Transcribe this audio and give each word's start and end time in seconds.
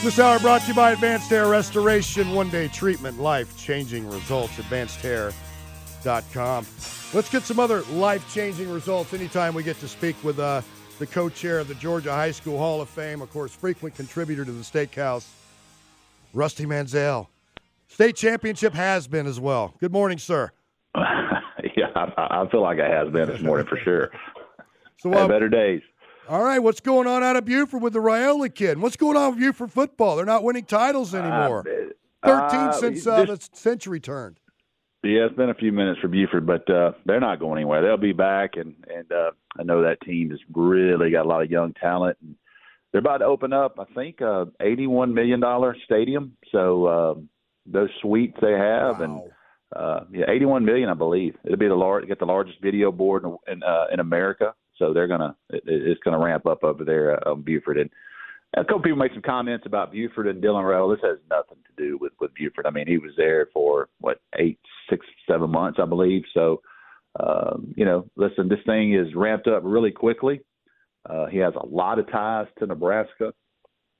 This 0.00 0.20
hour 0.20 0.38
brought 0.38 0.60
to 0.60 0.68
you 0.68 0.74
by 0.74 0.92
Advanced 0.92 1.28
Hair 1.28 1.48
Restoration, 1.48 2.32
one 2.32 2.50
day 2.50 2.68
treatment, 2.68 3.18
life 3.18 3.58
changing 3.58 4.08
results. 4.08 4.54
AdvancedHair.com. 4.54 6.66
Let's 7.12 7.28
get 7.28 7.42
some 7.42 7.58
other 7.58 7.82
life 7.90 8.32
changing 8.32 8.70
results 8.70 9.12
anytime 9.12 9.54
we 9.54 9.64
get 9.64 9.80
to 9.80 9.88
speak 9.88 10.14
with 10.22 10.38
uh, 10.38 10.62
the 11.00 11.06
co 11.06 11.28
chair 11.28 11.58
of 11.58 11.66
the 11.66 11.74
Georgia 11.74 12.12
High 12.12 12.30
School 12.30 12.58
Hall 12.58 12.80
of 12.80 12.88
Fame, 12.88 13.22
of 13.22 13.32
course, 13.32 13.52
frequent 13.52 13.96
contributor 13.96 14.44
to 14.44 14.52
the 14.52 14.62
Steakhouse, 14.62 15.26
Rusty 16.32 16.64
Mansell. 16.64 17.28
State 17.88 18.14
championship 18.14 18.74
has 18.74 19.08
been 19.08 19.26
as 19.26 19.40
well. 19.40 19.74
Good 19.80 19.90
morning, 19.90 20.18
sir. 20.18 20.52
yeah, 20.94 21.90
I, 21.96 22.42
I 22.42 22.48
feel 22.52 22.62
like 22.62 22.78
it 22.78 22.88
has 22.88 23.12
been 23.12 23.26
this 23.26 23.40
morning 23.40 23.66
for 23.66 23.78
sure. 23.78 24.12
So, 24.98 25.12
uh, 25.12 25.26
better 25.26 25.48
days. 25.48 25.82
All 26.28 26.42
right, 26.42 26.58
what's 26.58 26.80
going 26.80 27.06
on 27.06 27.22
out 27.22 27.36
of 27.36 27.44
Buford 27.44 27.82
with 27.82 27.92
the 27.94 27.98
Raiola 28.00 28.54
kid? 28.54 28.78
What's 28.80 28.96
going 28.96 29.16
on 29.16 29.30
with 29.32 29.40
Buford 29.40 29.72
football? 29.72 30.16
They're 30.16 30.26
not 30.26 30.44
winning 30.44 30.64
titles 30.64 31.14
anymore. 31.14 31.64
Uh, 32.22 32.48
13 32.48 32.60
uh, 32.60 32.72
since 32.72 33.06
uh, 33.06 33.24
this- 33.24 33.48
the 33.48 33.56
century 33.56 34.00
turned. 34.00 34.38
Yeah, 35.04 35.26
it's 35.26 35.36
been 35.36 35.48
a 35.50 35.54
few 35.54 35.70
minutes 35.70 36.00
for 36.00 36.08
Buford, 36.08 36.44
but 36.44 36.68
uh, 36.68 36.90
they're 37.06 37.20
not 37.20 37.38
going 37.38 37.58
anywhere. 37.58 37.82
They'll 37.82 37.96
be 37.96 38.12
back, 38.12 38.56
and 38.56 38.74
and 38.92 39.10
uh, 39.12 39.30
I 39.58 39.62
know 39.62 39.82
that 39.82 40.00
team 40.00 40.30
has 40.30 40.40
really 40.52 41.12
got 41.12 41.24
a 41.24 41.28
lot 41.28 41.40
of 41.42 41.50
young 41.50 41.72
talent, 41.74 42.18
and 42.20 42.34
they're 42.90 42.98
about 42.98 43.18
to 43.18 43.24
open 43.26 43.52
up. 43.52 43.78
I 43.78 43.84
think 43.94 44.20
uh, 44.20 44.46
eighty-one 44.60 45.14
million 45.14 45.38
dollar 45.38 45.76
stadium. 45.84 46.36
So 46.50 46.88
um, 46.88 47.28
those 47.64 47.90
suites 48.02 48.36
they 48.42 48.52
have, 48.54 49.00
and 49.00 49.20
uh, 49.74 50.00
yeah, 50.10 50.24
eighty-one 50.28 50.64
million, 50.64 50.88
I 50.88 50.94
believe. 50.94 51.36
It'll 51.44 51.56
be 51.56 51.68
the 51.68 51.76
large, 51.76 52.08
get 52.08 52.18
the 52.18 52.26
largest 52.26 52.60
video 52.60 52.90
board 52.90 53.22
in 53.24 53.36
in, 53.46 53.62
uh, 53.62 53.84
in 53.92 54.00
America. 54.00 54.52
So 54.78 54.92
they're 54.92 55.08
gonna, 55.08 55.36
it, 55.50 55.62
it's 55.66 56.00
gonna 56.02 56.18
ramp 56.18 56.46
up 56.46 56.64
over 56.64 56.84
there 56.84 57.16
uh, 57.26 57.32
on 57.32 57.42
Buford, 57.42 57.78
and 57.78 57.90
a 58.56 58.64
couple 58.64 58.80
people 58.80 58.98
make 58.98 59.12
some 59.12 59.22
comments 59.22 59.66
about 59.66 59.92
Buford 59.92 60.26
and 60.26 60.42
Dylan 60.42 60.64
Raiola. 60.64 60.96
This 60.96 61.04
has 61.04 61.18
nothing 61.28 61.58
to 61.66 61.82
do 61.82 61.98
with 61.98 62.12
with 62.20 62.34
Buford. 62.34 62.66
I 62.66 62.70
mean, 62.70 62.86
he 62.86 62.98
was 62.98 63.12
there 63.16 63.48
for 63.52 63.88
what 64.00 64.20
eight, 64.38 64.58
six, 64.88 65.04
seven 65.28 65.50
months, 65.50 65.78
I 65.82 65.86
believe. 65.86 66.22
So, 66.32 66.62
um, 67.20 67.74
you 67.76 67.84
know, 67.84 68.08
listen, 68.16 68.48
this 68.48 68.58
thing 68.64 68.94
is 68.94 69.14
ramped 69.14 69.48
up 69.48 69.62
really 69.64 69.90
quickly. 69.90 70.40
Uh, 71.08 71.26
he 71.26 71.38
has 71.38 71.54
a 71.54 71.66
lot 71.66 71.98
of 71.98 72.10
ties 72.10 72.46
to 72.58 72.66
Nebraska. 72.66 73.32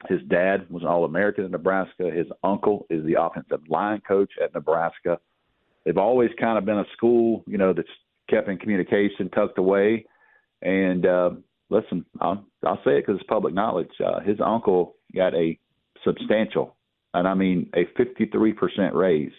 His 0.08 0.20
dad 0.28 0.68
was 0.70 0.82
an 0.82 0.88
All 0.88 1.04
American 1.04 1.44
in 1.44 1.50
Nebraska. 1.50 2.10
His 2.10 2.26
uncle 2.44 2.86
is 2.88 3.04
the 3.04 3.20
offensive 3.20 3.60
line 3.68 4.00
coach 4.06 4.30
at 4.42 4.54
Nebraska. 4.54 5.18
They've 5.84 5.98
always 5.98 6.30
kind 6.38 6.58
of 6.58 6.64
been 6.64 6.78
a 6.78 6.84
school, 6.96 7.42
you 7.46 7.58
know, 7.58 7.72
that's 7.72 7.88
kept 8.28 8.48
in 8.48 8.58
communication, 8.58 9.28
tucked 9.30 9.58
away. 9.58 10.04
And 10.62 11.06
uh, 11.06 11.30
listen, 11.70 12.04
I'll, 12.20 12.44
I'll 12.66 12.80
say 12.84 12.98
it 12.98 13.06
because 13.06 13.20
it's 13.20 13.28
public 13.28 13.54
knowledge. 13.54 13.90
Uh, 14.04 14.20
his 14.20 14.38
uncle 14.44 14.96
got 15.14 15.34
a 15.34 15.58
substantial, 16.04 16.76
and 17.14 17.26
I 17.26 17.34
mean 17.34 17.70
a 17.74 17.84
53% 18.00 18.94
raise 18.94 19.32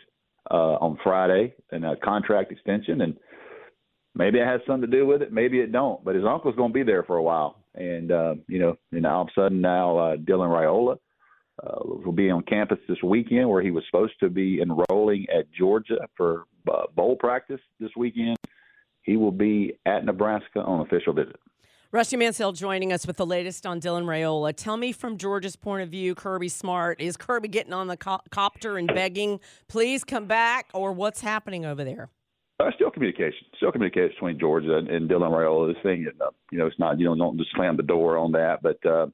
uh, 0.52 0.76
on 0.76 0.98
Friday 1.03 1.53
and 1.72 1.86
a 1.86 1.95
contract 1.98 2.52
extension. 2.52 3.02
And 3.02 3.17
maybe 4.16 4.39
it 4.39 4.45
has 4.45 4.61
something 4.66 4.89
to 4.89 4.98
do 4.98 5.06
with 5.06 5.22
it, 5.22 5.31
maybe 5.34 5.59
it 5.59 5.72
don't. 5.72 6.03
But 6.03 6.16
his 6.16 6.26
uncle's 6.26 6.56
going 6.56 6.72
to 6.72 6.73
be 6.73 6.84
there 6.84 7.03
for 7.03 7.17
a 7.17 7.23
while, 7.23 7.64
and 7.76 8.11
uh, 8.11 8.36
you 8.48 8.59
know, 8.59 8.78
and 8.92 9.06
all 9.06 9.23
of 9.23 9.28
a 9.28 9.42
sudden 9.42 9.61
now 9.61 9.98
uh, 9.98 10.16
Dylan 10.16 10.50
Raiola 10.50 10.98
uh, 11.64 11.80
will 11.83 12.11
be 12.11 12.30
on 12.30 12.44
campus 12.44 12.80
this 12.88 13.02
weekend, 13.04 13.50
where 13.50 13.61
he 13.61 13.72
was 13.72 13.83
supposed 13.89 14.14
to 14.22 14.30
be 14.30 14.61
enrolling 14.61 15.26
at 15.36 15.52
Georgia 15.52 16.08
for 16.16 16.45
uh, 16.72 16.83
bowl 16.95 17.16
practice 17.17 17.61
this 17.80 17.92
weekend. 17.98 18.38
He 19.09 19.17
will 19.17 19.31
be 19.31 19.73
at 19.88 20.05
Nebraska 20.05 20.61
on 20.61 20.81
official 20.81 21.13
visit. 21.13 21.35
Rusty 21.91 22.15
Mansell 22.15 22.52
joining 22.52 22.93
us 22.93 23.07
with 23.07 23.17
the 23.17 23.25
latest 23.25 23.65
on 23.65 23.81
Dylan 23.81 24.03
Raiola. 24.03 24.53
Tell 24.55 24.77
me 24.77 24.91
from 24.91 25.17
Georgia's 25.17 25.55
point 25.55 25.81
of 25.81 25.89
view, 25.89 26.13
Kirby 26.13 26.47
Smart, 26.47 27.02
is 27.02 27.17
Kirby 27.17 27.47
getting 27.47 27.73
on 27.73 27.87
the 27.87 27.97
co- 27.97 28.21
copter 28.30 28.77
and 28.77 28.87
begging, 28.87 29.39
please 29.67 30.03
come 30.03 30.25
back, 30.25 30.69
or 30.75 30.91
what's 30.91 31.21
happening 31.21 31.65
over 31.65 31.83
there? 31.83 32.09
Uh, 32.59 32.69
still 32.75 32.92
communication, 32.92 33.48
still 33.58 33.71
communication 33.71 34.11
between 34.11 34.39
Georgia 34.39 34.77
and, 34.77 34.87
and 34.89 35.09
Dylan 35.09 35.31
Raiola. 35.31 35.73
This 35.73 35.81
thing, 35.81 36.05
uh, 36.21 36.30
you 36.52 36.59
know, 36.59 36.67
it's 36.67 36.77
not 36.77 36.99
you 36.99 37.05
know 37.05 37.15
don't 37.15 37.39
just 37.39 37.49
slam 37.55 37.77
the 37.77 37.81
door 37.81 38.15
on 38.15 38.31
that. 38.33 38.61
But 38.61 38.86
uh, 38.86 39.08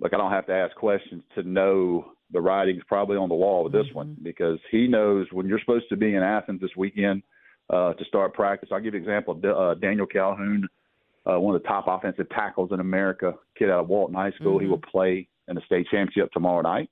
look, 0.00 0.12
I 0.12 0.16
don't 0.16 0.32
have 0.32 0.46
to 0.46 0.52
ask 0.52 0.74
questions 0.74 1.22
to 1.36 1.44
know 1.44 2.06
the 2.32 2.40
writing's 2.40 2.82
probably 2.88 3.18
on 3.18 3.28
the 3.28 3.36
wall 3.36 3.62
with 3.62 3.72
this 3.72 3.86
one 3.92 4.16
because 4.20 4.58
he 4.72 4.88
knows 4.88 5.28
when 5.30 5.46
you're 5.46 5.60
supposed 5.60 5.88
to 5.90 5.96
be 5.96 6.16
in 6.16 6.24
Athens 6.24 6.60
this 6.60 6.74
weekend 6.76 7.22
uh, 7.72 7.94
to 7.94 8.04
start 8.04 8.34
practice. 8.34 8.68
I'll 8.72 8.80
give 8.80 8.94
you 8.94 8.98
an 9.00 9.04
example. 9.04 9.34
D- 9.34 9.48
Uh, 9.48 9.74
Daniel 9.74 10.06
Calhoun, 10.06 10.68
uh, 11.26 11.38
one 11.40 11.54
of 11.56 11.62
the 11.62 11.68
top 11.68 11.84
offensive 11.88 12.28
tackles 12.30 12.70
in 12.72 12.80
America, 12.80 13.34
kid 13.58 13.70
out 13.70 13.80
of 13.80 13.88
Walton 13.88 14.14
High 14.14 14.32
School. 14.32 14.58
He 14.58 14.66
will 14.66 14.78
play 14.80 15.28
in 15.48 15.54
the 15.56 15.62
state 15.66 15.86
championship 15.90 16.30
tomorrow 16.32 16.60
night, 16.62 16.90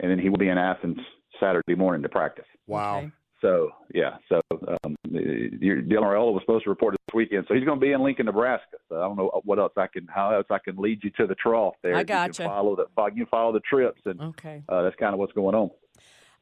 and 0.00 0.10
then 0.10 0.18
he 0.18 0.28
will 0.28 0.38
be 0.38 0.48
in 0.48 0.58
Athens 0.58 0.98
Saturday 1.40 1.74
morning 1.74 2.02
to 2.02 2.08
practice. 2.08 2.46
Wow. 2.66 2.98
Okay. 2.98 3.10
So 3.40 3.70
yeah, 3.94 4.16
so 4.28 4.40
um, 4.84 4.96
your- 5.08 5.80
Dylan 5.82 6.02
Raiola 6.02 6.32
was 6.32 6.42
supposed 6.42 6.64
to 6.64 6.70
report 6.70 6.96
this 7.06 7.14
weekend, 7.14 7.44
so 7.46 7.54
he's 7.54 7.64
going 7.64 7.78
to 7.78 7.84
be 7.86 7.92
in 7.92 8.02
Lincoln, 8.02 8.26
Nebraska. 8.26 8.78
So 8.88 8.96
I 8.96 9.02
don't 9.02 9.16
know 9.16 9.30
what 9.44 9.60
else 9.60 9.72
I 9.76 9.86
can, 9.86 10.08
how 10.12 10.32
else 10.32 10.46
I 10.50 10.58
can 10.58 10.76
lead 10.76 11.04
you 11.04 11.10
to 11.18 11.26
the 11.28 11.36
trough 11.36 11.74
there. 11.82 11.94
I 11.94 12.02
got 12.02 12.28
You 12.28 12.34
can 12.34 12.46
follow 12.48 12.74
the, 12.74 12.86
you 13.14 13.24
can 13.24 13.26
follow 13.26 13.52
the 13.52 13.60
trips, 13.60 14.00
and 14.06 14.20
Okay. 14.20 14.64
uh, 14.68 14.82
that's 14.82 14.96
kind 14.96 15.12
of 15.14 15.20
what's 15.20 15.32
going 15.34 15.54
on. 15.54 15.70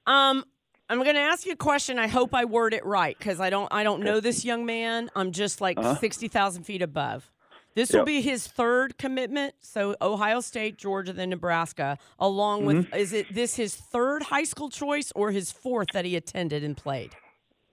Um, 0.07 0.45
I'm 0.89 1.03
going 1.03 1.17
to 1.17 1.21
ask 1.21 1.47
you 1.47 1.53
a 1.53 1.57
question. 1.57 1.99
I 1.99 2.07
hope 2.07 2.35
I 2.35 2.45
word 2.45 2.73
it 2.73 2.85
right 2.85 3.17
because 3.19 3.41
I 3.41 3.51
don't. 3.51 3.69
I 3.73 3.83
don't 3.83 4.03
know 4.05 4.21
this 4.21 4.45
young 4.45 4.65
man. 4.67 5.11
I'm 5.17 5.33
just 5.33 5.61
like 5.61 5.79
Uh-huh. 5.79 5.97
sixty 5.97 6.29
thousand 6.29 6.65
feet 6.65 6.83
above. 6.83 7.31
This 7.75 7.93
will 7.93 8.05
be 8.07 8.23
his 8.23 8.47
third 8.47 8.97
commitment. 8.97 9.55
So 9.61 9.97
Ohio 10.01 10.41
State, 10.41 10.79
Georgia, 10.79 11.13
then 11.13 11.29
Nebraska. 11.31 11.99
Along 12.19 12.65
with, 12.65 12.77
Mm-hmm. 12.87 12.95
is 12.97 13.13
it 13.13 13.27
this 13.35 13.57
his 13.57 13.75
third 13.77 14.23
high 14.23 14.45
school 14.45 14.71
choice 14.71 15.13
or 15.15 15.31
his 15.31 15.53
fourth 15.53 15.89
that 15.93 16.05
he 16.07 16.17
attended 16.17 16.65
and 16.65 16.75
played? 16.77 17.11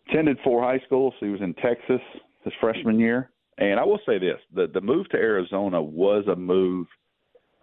Attended 0.10 0.40
four 0.44 0.62
high 0.62 0.82
schools. 0.86 1.14
He 1.20 1.28
was 1.30 1.40
in 1.42 1.54
Texas 1.54 2.02
his 2.44 2.52
freshman 2.60 3.00
year, 3.00 3.30
and 3.58 3.80
I 3.80 3.86
will 3.86 4.00
say 4.06 4.18
this: 4.18 4.40
the 4.54 4.68
the 4.68 4.82
move 4.82 5.08
to 5.10 5.18
Arizona 5.18 5.82
was 5.82 6.26
a 6.28 6.36
move. 6.36 6.88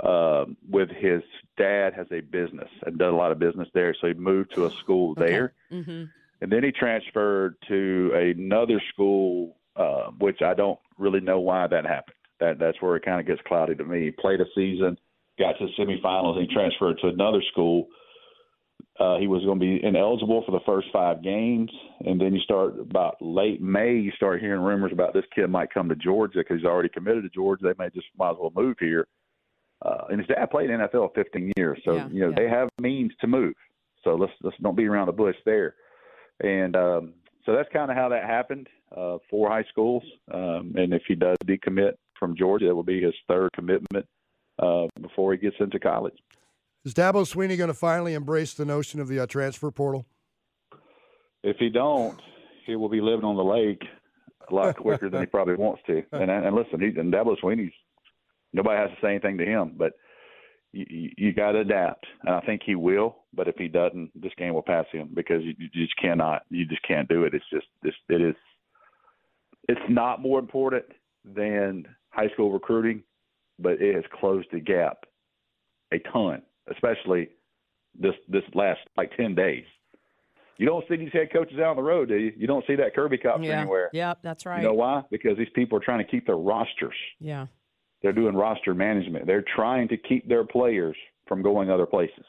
Um, 0.03 0.57
with 0.69 0.89
his 0.89 1.23
dad 1.59 1.93
has 1.95 2.07
a 2.11 2.21
business 2.21 2.69
and 2.87 2.97
done 2.99 3.13
a 3.13 3.17
lot 3.17 3.33
of 3.33 3.39
business 3.39 3.69
there, 3.75 3.95
so 4.01 4.07
he 4.07 4.15
moved 4.15 4.55
to 4.55 4.65
a 4.65 4.71
school 4.71 5.15
there. 5.15 5.53
Mm-hmm. 5.71 6.05
and 6.41 6.53
then 6.53 6.65
he 6.65 6.73
transferred 6.73 7.57
to 7.69 8.35
another 8.39 8.81
school, 8.95 9.57
uh, 9.77 10.11
which 10.19 10.41
I 10.43 10.55
don't 10.55 10.79
really 10.97 11.21
know 11.21 11.41
why 11.41 11.67
that 11.67 11.85
happened. 11.85 12.17
That 12.39 12.59
that's 12.59 12.81
where 12.81 12.97
it 12.97 13.05
kind 13.05 13.21
of 13.21 13.27
gets 13.27 13.43
cloudy 13.47 13.75
to 13.75 13.85
me. 13.85 14.05
He 14.05 14.11
played 14.11 14.41
a 14.41 14.47
season, 14.55 14.97
got 15.39 15.59
to 15.59 15.67
the 15.67 15.73
semifinals, 15.79 16.39
and 16.39 16.49
he 16.49 16.55
transferred 16.55 16.99
to 17.03 17.09
another 17.09 17.43
school. 17.53 17.89
Uh, 18.99 19.19
he 19.19 19.27
was 19.27 19.45
going 19.45 19.59
to 19.59 19.65
be 19.65 19.85
ineligible 19.85 20.43
for 20.45 20.53
the 20.53 20.65
first 20.65 20.89
five 20.93 21.23
games, 21.23 21.71
and 22.07 22.21
then 22.21 22.35
you 22.35 22.41
start 22.41 22.79
about 22.79 23.17
late 23.21 23.61
May. 23.61 23.95
You 23.95 24.13
start 24.13 24.41
hearing 24.41 24.61
rumors 24.61 24.93
about 24.93 25.13
this 25.13 25.25
kid 25.35 25.49
might 25.49 25.73
come 25.73 25.89
to 25.91 25.97
Georgia 25.97 26.39
because 26.39 26.59
he's 26.59 26.67
already 26.67 26.89
committed 26.89 27.23
to 27.25 27.31
Georgia. 27.31 27.65
They 27.65 27.83
may 27.83 27.91
just 27.91 28.07
might 28.19 28.31
as 28.31 28.37
well 28.41 28.53
move 28.55 28.77
here. 28.81 29.07
Uh, 29.83 30.05
and 30.11 30.19
his 30.19 30.29
dad 30.29 30.47
played 30.51 30.71
in 30.71 30.81
the 30.81 30.89
NFL 30.89 31.15
15 31.15 31.53
years, 31.57 31.81
so 31.85 31.95
Yeah, 31.95 32.09
you 32.11 32.21
know 32.21 32.29
yeah. 32.31 32.35
they 32.37 32.49
have 32.49 32.69
means 32.81 33.13
to 33.21 33.27
move. 33.27 33.55
So 34.05 34.15
let's 34.15 34.33
let's 34.43 34.57
don't 34.63 34.77
be 34.77 34.87
around 34.87 35.07
the 35.07 35.13
bush 35.13 35.37
there 35.45 35.75
and 36.43 36.75
um, 36.77 37.15
so 37.45 37.55
that's 37.55 37.69
kind 37.73 37.91
of 37.91 37.97
how 37.97 38.09
that 38.09 38.25
happened. 38.25 38.69
Uh, 38.97 39.19
four 39.29 39.49
high 39.49 39.65
schools, 39.71 40.03
um, 40.33 40.73
and 40.77 40.93
if 40.93 41.03
he 41.07 41.15
does 41.15 41.37
decommit 41.45 41.93
from 42.19 42.37
Georgia, 42.37 42.69
it 42.69 42.75
will 42.75 42.83
be 42.83 43.01
his 43.01 43.15
third 43.29 43.51
commitment 43.55 44.07
uh, 44.59 44.87
before 45.01 45.33
he 45.33 45.39
gets 45.39 45.57
into 45.61 45.79
college. 45.79 46.17
Is 46.85 46.95
Dabo 46.95 47.25
Swinney 47.31 47.57
going 47.57 47.69
to 47.69 47.75
finally 47.75 48.15
embrace 48.15 48.55
the 48.55 48.65
notion 48.65 49.01
of 49.01 49.09
the 49.09 49.21
uh, 49.21 49.27
transfer 49.27 49.71
portal? 49.71 50.07
If 51.43 51.57
he 51.59 51.69
don't, 51.69 52.21
he 52.67 52.75
will 52.75 52.89
be 52.89 53.01
living 53.01 53.25
on 53.25 53.37
the 53.37 53.45
lake 53.45 53.83
a 54.51 54.55
lot 54.55 54.77
quicker 54.77 55.09
than 55.09 55.21
he 55.21 55.27
probably 55.27 55.55
wants 55.55 55.83
to. 55.87 56.03
And 56.13 56.31
and 56.31 56.57
listen, 56.57 56.81
he's 56.81 56.97
and 56.97 57.13
Dabo 57.13 57.37
Swinney's 57.41 57.73
nobody 58.53 58.79
has 58.79 58.91
to 58.91 58.97
say 59.03 59.11
anything 59.11 59.39
to 59.39 59.45
him, 59.45 59.75
but 59.77 59.93
you, 60.73 60.87
you, 60.89 61.11
you 61.19 61.33
got 61.33 61.53
to 61.53 61.61
adapt, 61.61 62.07
and 62.25 62.35
I 62.35 62.41
think 62.41 62.63
he 62.65 62.75
will. 62.75 63.17
But 63.35 63.49
if 63.49 63.57
he 63.57 63.69
doesn't, 63.69 64.11
this 64.21 64.33
game 64.39 64.55
will 64.55 64.63
pass 64.63 64.87
him 64.93 65.11
because 65.15 65.43
you, 65.43 65.55
you 65.59 65.69
just 65.73 65.97
cannot, 66.01 66.43
you 66.51 66.65
just 66.67 66.83
can't 66.87 67.09
do 67.09 67.25
it. 67.25 67.35
It's 67.35 67.45
just 67.53 67.67
this, 67.83 67.95
it 68.09 68.21
is, 68.21 68.35
it's 69.69 69.81
not 69.89 70.21
more 70.23 70.39
important 70.39 70.85
than 71.25 71.87
high 72.11 72.29
school 72.35 72.51
recruiting, 72.53 73.03
but 73.59 73.81
it 73.81 73.95
has 73.95 74.05
closed 74.19 74.49
the 74.53 74.61
gap 74.61 74.99
a 75.93 75.99
ton, 76.13 76.43
especially 76.71 77.29
this 77.99 78.15
this 78.29 78.45
last 78.55 78.79
like 78.97 79.11
ten 79.17 79.35
days. 79.35 79.65
You 80.57 80.67
don't 80.67 80.85
see 80.89 80.97
these 80.97 81.13
head 81.13 81.33
coaches 81.33 81.59
out 81.59 81.71
on 81.71 81.77
the 81.77 81.83
road, 81.83 82.09
do 82.09 82.17
you? 82.17 82.33
You 82.37 82.47
don't 82.47 82.65
see 82.67 82.77
that 82.77 82.95
Kirby 82.95 83.19
copter 83.19 83.45
Yeah. 83.45 83.61
anywhere. 83.61 83.91
Yep, 83.93 84.19
that's 84.23 84.47
right. 84.47 84.59
You 84.63 84.69
know 84.69 84.75
why? 84.75 85.03
Because 85.11 85.37
these 85.37 85.49
people 85.55 85.77
are 85.79 85.81
trying 85.81 85.99
to 86.05 86.11
keep 86.11 86.27
their 86.27 86.37
rosters. 86.37 86.95
yeah. 87.19 87.47
They're 88.03 88.13
doing 88.13 88.35
roster 88.35 88.75
management. 88.75 89.27
They're 89.27 89.45
trying 89.55 89.89
to 89.89 89.97
keep 89.97 90.29
their 90.29 90.45
players 90.45 90.97
from 91.27 91.43
going 91.43 91.71
other 91.71 91.87
places. 91.87 92.25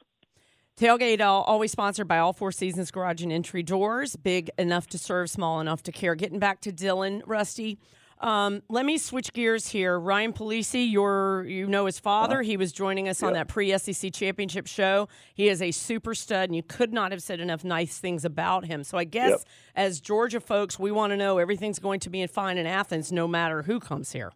Tailgate 0.77 1.21
uh, 1.21 1.25
always 1.25 1.71
sponsored 1.71 2.07
by 2.07 2.17
All 2.17 2.33
Four 2.33 2.51
Seasons 2.51 2.91
Garage 2.91 3.21
and 3.21 3.31
Entry 3.31 3.61
Doors. 3.63 4.15
Big 4.15 4.49
enough 4.57 4.87
to 4.87 4.97
serve, 4.97 5.29
small 5.29 5.59
enough 5.59 5.83
to 5.83 5.91
care. 5.91 6.15
Getting 6.15 6.39
back 6.39 6.61
to 6.61 6.71
Dylan, 6.71 7.21
Rusty. 7.25 7.77
Um, 8.19 8.61
let 8.69 8.85
me 8.85 8.99
switch 8.99 9.33
gears 9.33 9.67
here. 9.67 9.99
Ryan 9.99 10.31
Puglisi, 10.31 10.91
your 10.91 11.43
you 11.47 11.65
know 11.67 11.87
his 11.87 11.99
father. 11.99 12.35
Uh-huh. 12.41 12.43
He 12.43 12.55
was 12.57 12.71
joining 12.71 13.09
us 13.09 13.23
on 13.23 13.33
that 13.33 13.47
pre 13.47 13.75
SEC 13.77 14.13
championship 14.13 14.67
show. 14.67 15.07
He 15.33 15.49
is 15.49 15.61
a 15.61 15.71
super 15.71 16.13
stud, 16.13 16.49
and 16.49 16.55
you 16.55 16.61
could 16.63 16.93
not 16.93 17.11
have 17.11 17.23
said 17.23 17.39
enough 17.39 17.63
nice 17.63 17.97
things 17.97 18.23
about 18.23 18.65
him. 18.65 18.83
So 18.83 18.97
I 18.97 19.05
guess 19.05 19.29
Yep. 19.29 19.41
as 19.75 19.99
Georgia 19.99 20.39
folks, 20.39 20.77
we 20.77 20.91
want 20.91 21.11
to 21.11 21.17
know 21.17 21.39
everything's 21.39 21.79
going 21.79 21.99
to 22.01 22.09
be 22.11 22.25
fine 22.27 22.57
in 22.59 22.67
Athens, 22.67 23.11
no 23.11 23.27
matter 23.27 23.63
who 23.63 23.79
comes 23.79 24.11
here. 24.11 24.31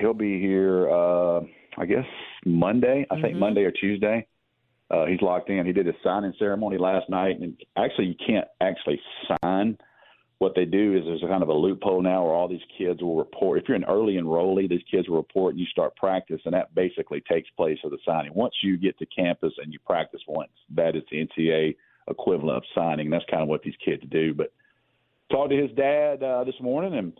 He'll 0.00 0.14
be 0.14 0.40
here, 0.40 0.90
uh, 0.90 1.40
I 1.78 1.86
guess, 1.86 2.04
Monday. 2.44 3.06
I 3.10 3.20
think 3.20 3.36
Monday 3.36 3.62
or 3.62 3.70
Tuesday. 3.70 4.26
Uh, 4.90 5.06
he's 5.06 5.20
locked 5.20 5.50
in. 5.50 5.66
He 5.66 5.72
did 5.72 5.86
his 5.86 5.96
signing 6.04 6.32
ceremony 6.38 6.78
last 6.78 7.10
night, 7.10 7.40
and 7.40 7.56
actually, 7.76 8.06
you 8.06 8.14
can't 8.24 8.46
actually 8.60 9.00
sign. 9.42 9.78
What 10.38 10.52
they 10.54 10.66
do 10.66 10.94
is 10.94 11.04
there's 11.04 11.22
a 11.22 11.28
kind 11.28 11.42
of 11.42 11.48
a 11.48 11.54
loophole 11.54 12.02
now 12.02 12.22
where 12.22 12.34
all 12.34 12.46
these 12.46 12.60
kids 12.76 13.00
will 13.00 13.16
report. 13.16 13.58
If 13.58 13.68
you're 13.68 13.76
an 13.76 13.84
early 13.84 14.14
enrollee, 14.14 14.68
these 14.68 14.82
kids 14.90 15.08
will 15.08 15.16
report, 15.16 15.54
and 15.54 15.60
you 15.60 15.66
start 15.66 15.96
practice, 15.96 16.40
and 16.44 16.52
that 16.52 16.74
basically 16.74 17.22
takes 17.22 17.48
place 17.56 17.78
of 17.84 17.90
the 17.90 17.98
signing. 18.04 18.32
Once 18.34 18.54
you 18.62 18.76
get 18.76 18.98
to 18.98 19.06
campus 19.06 19.54
and 19.62 19.72
you 19.72 19.78
practice 19.86 20.20
once, 20.28 20.52
that 20.74 20.94
is 20.94 21.02
the 21.10 21.26
NCAA 21.26 21.74
equivalent 22.08 22.58
of 22.58 22.62
signing. 22.74 23.08
That's 23.08 23.24
kind 23.30 23.42
of 23.42 23.48
what 23.48 23.62
these 23.62 23.74
kids 23.82 24.02
do. 24.10 24.34
But 24.34 24.52
talked 25.30 25.50
to 25.50 25.60
his 25.60 25.70
dad 25.72 26.22
uh, 26.22 26.44
this 26.44 26.60
morning, 26.60 26.94
and 26.94 27.12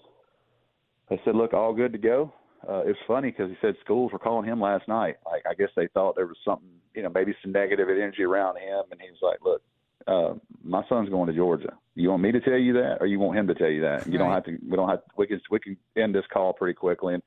I 1.11 1.19
said, 1.25 1.35
"Look, 1.35 1.55
all 1.55 1.73
good 1.73 1.93
to 1.93 1.99
go." 1.99 2.33
Uh, 2.69 2.83
it's 2.85 2.99
funny 3.07 3.31
because 3.31 3.51
he 3.51 3.57
said 3.61 3.77
schools 3.85 4.13
were 4.13 4.19
calling 4.19 4.49
him 4.49 4.61
last 4.61 4.89
night. 4.89 5.17
Like 5.25 5.45
I 5.49 5.55
guess 5.55 5.69
they 5.77 5.87
thought 5.89 6.17
there 6.17 6.27
was 6.27 6.39
something, 6.45 6.69
you 6.95 7.03
know, 7.03 7.09
maybe 7.09 7.35
some 7.43 7.53
negative 7.53 7.89
energy 7.89 8.25
around 8.25 8.57
him, 8.57 8.85
and 8.91 9.01
he 9.01 9.09
was 9.09 9.21
like, 9.23 9.39
"Look, 9.45 9.63
uh, 10.07 10.35
my 10.65 10.83
son's 10.89 11.09
going 11.09 11.29
to 11.29 11.33
Georgia. 11.33 11.75
You 11.95 12.11
want 12.11 12.23
me 12.23 12.33
to 12.33 12.41
tell 12.41 12.59
you 12.59 12.73
that, 12.75 12.99
or 13.01 13.07
you 13.07 13.21
want 13.21 13.39
him 13.39 13.47
to 13.47 13.55
tell 13.55 13.69
you 13.69 13.83
that? 13.83 14.07
You 14.07 14.19
don't 14.19 14.33
have 14.33 14.45
to. 14.45 14.59
We 14.69 14.77
don't 14.77 14.89
have. 14.89 15.03
We 15.17 15.27
can. 15.27 15.41
We 15.51 15.61
can 15.61 15.77
end 15.97 16.15
this 16.15 16.25
call 16.33 16.53
pretty 16.55 16.75
quickly." 16.75 17.15
And 17.15 17.23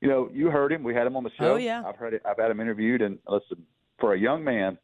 you 0.00 0.08
know, 0.08 0.28
you 0.32 0.50
heard 0.50 0.72
him. 0.72 0.82
We 0.82 0.94
had 0.94 1.06
him 1.06 1.16
on 1.16 1.22
the 1.22 1.30
show. 1.38 1.54
Oh, 1.54 1.56
yeah. 1.56 1.82
I've 1.86 1.96
heard 1.96 2.12
it. 2.12 2.22
I've 2.26 2.36
had 2.36 2.50
him 2.50 2.60
interviewed, 2.60 3.00
and 3.00 3.18
listen, 3.28 3.64
for 3.98 4.12
a 4.12 4.18
young 4.18 4.44
man 4.44 4.76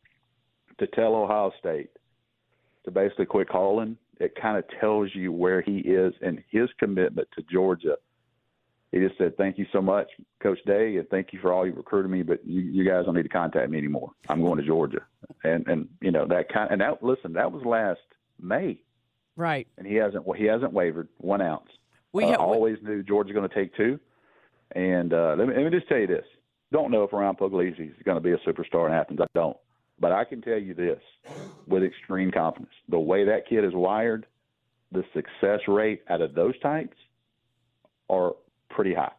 to 0.78 0.86
tell 0.86 1.14
Ohio 1.14 1.52
State 1.58 1.90
to 2.84 2.90
basically 2.90 3.26
quit 3.26 3.48
calling, 3.48 3.98
it 4.18 4.34
kind 4.40 4.56
of 4.56 4.64
tells 4.80 5.14
you 5.14 5.32
where 5.32 5.60
he 5.60 5.78
is 5.78 6.14
and 6.22 6.42
his 6.50 6.70
commitment 6.78 7.28
to 7.36 7.42
Georgia. 7.52 7.96
He 8.92 8.98
just 8.98 9.16
said, 9.18 9.36
"Thank 9.36 9.56
you 9.56 9.66
so 9.72 9.80
much, 9.80 10.08
Coach 10.40 10.58
Day, 10.66 10.96
and 10.96 11.08
thank 11.08 11.32
you 11.32 11.38
for 11.38 11.52
all 11.52 11.64
you 11.66 11.72
recruited 11.72 12.10
me. 12.10 12.22
But 12.22 12.44
you, 12.44 12.60
you 12.60 12.84
guys 12.84 13.04
don't 13.04 13.14
need 13.14 13.22
to 13.22 13.28
contact 13.28 13.70
me 13.70 13.78
anymore. 13.78 14.10
I'm 14.28 14.42
going 14.42 14.58
to 14.58 14.66
Georgia." 14.66 15.02
And 15.44 15.66
and 15.68 15.88
you 16.00 16.10
know 16.10 16.26
that 16.26 16.48
kind. 16.52 16.70
And 16.72 16.80
that 16.80 17.02
listen, 17.02 17.34
that 17.34 17.52
was 17.52 17.64
last 17.64 18.00
May, 18.40 18.80
Right. 19.36 19.68
and 19.78 19.86
he 19.86 19.94
hasn't 19.94 20.24
he 20.36 20.44
hasn't 20.44 20.72
wavered 20.72 21.08
one 21.18 21.40
ounce. 21.40 21.68
We 22.12 22.24
uh, 22.24 22.28
ha- 22.38 22.44
always 22.44 22.78
knew 22.82 23.02
Georgia's 23.04 23.34
going 23.34 23.48
to 23.48 23.54
take 23.54 23.76
two. 23.76 24.00
And 24.72 25.12
uh, 25.12 25.36
let 25.38 25.46
me 25.46 25.54
let 25.54 25.64
me 25.64 25.70
just 25.70 25.88
tell 25.88 25.98
you 25.98 26.08
this: 26.08 26.26
don't 26.72 26.90
know 26.90 27.04
if 27.04 27.12
Ryan 27.12 27.36
Puglisi 27.36 27.90
is 27.90 28.02
going 28.04 28.16
to 28.16 28.20
be 28.20 28.32
a 28.32 28.38
superstar 28.38 28.88
in 28.88 28.92
Athens. 28.92 29.20
I 29.20 29.26
don't, 29.34 29.56
but 30.00 30.10
I 30.10 30.24
can 30.24 30.42
tell 30.42 30.58
you 30.58 30.74
this 30.74 31.00
with 31.68 31.84
extreme 31.84 32.32
confidence: 32.32 32.72
the 32.88 32.98
way 32.98 33.24
that 33.26 33.48
kid 33.48 33.64
is 33.64 33.72
wired, 33.72 34.26
the 34.90 35.04
success 35.14 35.60
rate 35.68 36.02
out 36.08 36.20
of 36.20 36.34
those 36.34 36.58
types 36.58 36.96
are 38.08 38.34
pretty 38.80 38.94
high. 38.94 39.12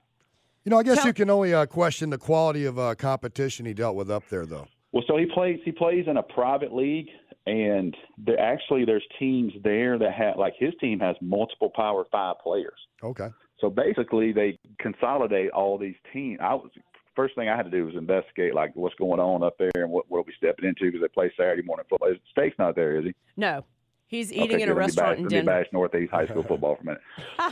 You 0.66 0.72
know, 0.72 0.80
I 0.80 0.84
guess 0.84 0.98
Tell- 0.98 1.08
you 1.08 1.14
can 1.14 1.30
only 1.30 1.54
uh, 1.54 1.68
question 1.68 2.10
the 2.10 2.18
quality 2.18 2.66
of 2.66 2.80
uh, 2.80 2.96
competition 2.96 3.66
he 3.66 3.74
dealt 3.74 3.96
with 3.96 4.10
up 4.10 4.24
there, 4.30 4.48
though. 4.48 4.68
Well, 4.92 5.04
so 5.08 5.18
he 5.18 5.26
plays 5.26 5.60
he 5.64 5.72
plays 5.72 6.06
in 6.08 6.18
a 6.18 6.24
private 6.24 6.74
league, 6.74 7.08
and 7.46 7.96
there 8.18 8.40
actually 8.40 8.86
there's 8.86 9.06
teams 9.20 9.54
there 9.64 9.98
that 10.00 10.14
have 10.14 10.38
like 10.38 10.54
his 10.58 10.74
team 10.82 11.00
has 11.00 11.16
multiple 11.22 11.72
Power 11.76 12.06
Five 12.12 12.36
players. 12.44 12.80
Okay. 13.04 13.30
So 13.60 13.70
basically, 13.70 14.34
they 14.34 14.58
consolidate 14.80 15.52
all 15.52 15.78
these 15.78 15.96
teams. 16.12 16.40
I 16.42 16.56
was 16.56 16.72
first 17.16 17.36
thing 17.36 17.48
I 17.48 17.56
had 17.56 17.64
to 17.64 17.72
do 17.72 17.86
was 17.86 17.96
investigate 17.96 18.56
like 18.56 18.76
what's 18.76 18.96
going 18.96 19.20
on 19.20 19.44
up 19.44 19.58
there 19.60 19.72
and 19.76 19.92
what 19.92 20.06
what 20.10 20.20
are 20.20 20.24
we 20.24 20.34
stepping 20.38 20.66
into 20.66 20.86
because 20.86 21.02
they 21.02 21.08
play 21.08 21.32
Saturday 21.38 21.62
morning 21.62 21.86
football. 21.90 22.14
Steak's 22.32 22.58
not 22.60 22.76
there, 22.76 22.98
is 22.98 23.06
he? 23.06 23.14
No. 23.38 23.64
He's 24.08 24.34
eating 24.34 24.56
okay, 24.56 24.64
in 24.64 24.70
a 24.70 24.74
good. 24.74 24.76
Let 24.76 24.76
me 24.76 24.86
restaurant 24.88 25.10
bash, 25.10 25.18
in 25.18 25.24
let 25.24 25.32
me 25.32 25.38
Denver. 25.38 25.52
bash 25.52 25.66
Northeast 25.72 26.12
High 26.12 26.28
School 26.28 26.44
football 26.48 26.76
for 26.76 26.82
a 26.82 26.86
minute. 26.86 27.02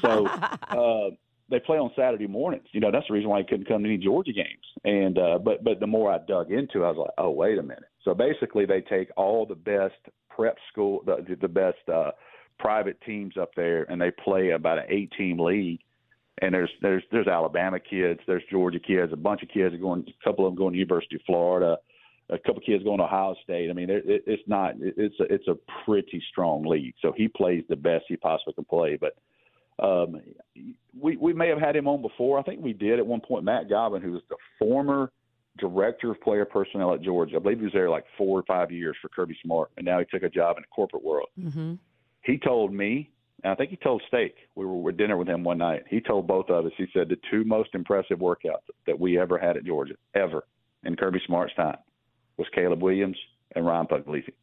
So 0.02 0.28
uh, 1.08 1.16
they 1.50 1.60
play 1.60 1.78
on 1.78 1.92
Saturday 1.96 2.28
mornings. 2.28 2.68
You 2.72 2.80
know 2.80 2.92
that's 2.92 3.08
the 3.08 3.14
reason 3.14 3.30
why 3.30 3.40
he 3.40 3.46
couldn't 3.46 3.68
come 3.68 3.84
to 3.84 3.90
any 3.90 3.98
Georgia 3.98 4.34
games. 4.34 4.66
And 4.84 5.18
uh, 5.18 5.40
but 5.40 5.64
but 5.64 5.80
the 5.80 5.88
more 5.88 6.12
I 6.12 6.20
dug 6.28 6.52
into, 6.52 6.84
it, 6.84 6.86
I 6.86 6.92
was 6.92 6.98
like, 6.98 7.14
oh 7.18 7.32
wait 7.32 7.58
a 7.58 7.64
minute. 7.64 7.90
So 8.04 8.14
basically, 8.14 8.66
they 8.66 8.82
take 8.82 9.10
all 9.18 9.46
the 9.46 9.56
best 9.56 9.96
prep 10.30 10.58
school, 10.72 11.02
the 11.06 11.38
the 11.40 11.48
best 11.48 11.78
uh, 11.92 12.12
private 12.60 13.00
teams 13.02 13.38
up 13.38 13.52
there, 13.56 13.84
and 13.92 14.02
they 14.02 14.12
play 14.12 14.52
about 14.52 14.78
an 14.78 14.86
eight 14.90 15.12
team 15.18 15.40
league. 15.40 15.82
And 16.42 16.54
there's 16.54 16.72
there's 16.82 17.04
there's 17.12 17.28
Alabama 17.28 17.80
kids, 17.80 18.22
there's 18.26 18.44
Georgia 18.50 18.80
kids, 18.80 19.12
a 19.12 19.18
bunch 19.18 19.44
of 19.44 19.50
kids 19.50 19.76
are 19.76 19.78
going, 19.80 20.06
a 20.08 20.24
couple 20.24 20.46
of 20.46 20.52
them 20.52 20.58
going 20.58 20.74
to 20.74 20.80
University 20.80 21.18
of 21.18 21.22
Florida, 21.26 21.78
a 22.30 22.38
couple 22.38 22.58
of 22.58 22.64
kids 22.64 22.84
going 22.84 23.00
to 23.00 23.04
Ohio 23.04 23.36
State. 23.44 23.70
I 23.70 23.74
mean, 23.74 23.90
it, 23.90 24.04
it's 24.06 24.44
not 24.48 24.76
it's 24.80 25.20
a, 25.20 25.24
it's 25.24 25.48
a 25.48 25.58
pretty 25.84 26.24
strong 26.32 26.64
league. 26.64 26.94
So 27.02 27.12
he 27.16 27.28
plays 27.28 27.64
the 27.68 27.76
best 27.76 28.06
he 28.08 28.16
possibly 28.16 28.54
can 28.54 28.66
play. 28.66 28.98
But 29.00 29.16
um, 29.82 30.22
we 31.00 31.18
we 31.18 31.34
may 31.34 31.48
have 31.48 31.60
had 31.60 31.76
him 31.76 31.88
on 31.88 32.02
before. 32.02 32.40
I 32.40 32.44
think 32.44 32.62
we 32.62 32.74
did 32.74 33.00
at 33.00 33.06
one 33.06 33.22
point. 33.22 33.44
Matt 33.44 33.70
Godwin, 33.70 34.02
who 34.02 34.12
was 34.12 34.22
the 34.30 34.36
former 34.58 35.12
director 35.58 36.12
of 36.12 36.22
player 36.22 36.46
personnel 36.46 36.94
at 36.94 37.02
Georgia, 37.02 37.36
I 37.36 37.40
believe 37.40 37.60
he 37.60 37.66
was 37.66 37.74
there 37.74 37.90
like 37.90 38.06
four 38.18 38.40
or 38.40 38.44
five 38.44 38.72
years 38.72 38.96
for 39.02 39.10
Kirby 39.10 39.38
Smart, 39.44 39.72
and 39.78 39.86
now 39.86 40.00
he 40.00 40.06
took 40.06 40.24
a 40.24 40.30
job 40.30 40.58
in 40.58 40.64
the 40.64 40.68
corporate 40.68 41.04
world. 41.04 41.28
hmm 41.40 41.74
He 42.24 42.38
told 42.38 42.74
me, 42.74 43.10
and 43.44 43.52
I 43.52 43.56
think 43.56 43.70
he 43.70 43.78
told 43.78 44.02
Steak. 44.08 44.36
We 44.56 44.66
were 44.66 44.90
at 44.90 44.98
dinner 44.98 45.18
with 45.18 45.28
him 45.28 45.44
one 45.44 45.58
night. 45.58 45.84
He 45.90 46.02
told 46.02 46.28
both 46.28 46.50
of 46.50 46.66
us. 46.66 46.72
He 46.78 46.88
said 46.94 47.10
the 47.10 47.18
two 47.32 47.44
most 47.44 47.70
impressive 47.74 48.20
workouts 48.20 48.68
that 48.86 49.00
we 49.00 49.20
ever 49.20 49.38
had 49.38 49.58
at 49.58 49.66
Georgia, 49.66 49.96
ever, 50.16 50.44
in 50.84 50.96
Kirby 50.96 51.22
Smart's 51.26 51.56
time, 51.56 51.78
was 52.38 52.48
Caleb 52.54 52.82
Williams 52.82 53.18
and 53.56 53.66
Ryan 53.66 53.88
Puglisi. 53.88 54.34